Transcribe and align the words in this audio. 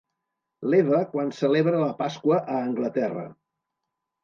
L'Eva 0.73 1.01
quan 1.11 1.29
celebra 1.41 1.83
la 1.83 1.91
Pasqua 2.01 2.41
a 2.55 2.59
Anglaterra. 2.71 3.29